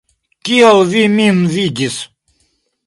[0.47, 2.01] Kiel vi min vidis?